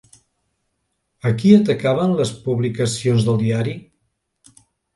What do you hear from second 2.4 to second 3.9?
publicacions del diari?